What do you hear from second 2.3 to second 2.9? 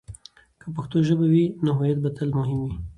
مهم وي.